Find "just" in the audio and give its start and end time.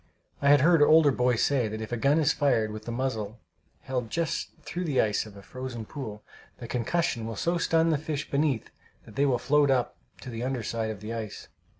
4.09-4.49